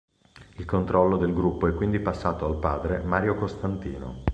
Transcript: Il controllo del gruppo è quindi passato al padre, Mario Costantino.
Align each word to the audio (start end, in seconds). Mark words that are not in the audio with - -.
Il 0.57 0.65
controllo 0.65 1.15
del 1.17 1.31
gruppo 1.31 1.67
è 1.67 1.75
quindi 1.75 1.99
passato 1.99 2.47
al 2.47 2.57
padre, 2.57 3.03
Mario 3.03 3.35
Costantino. 3.35 4.23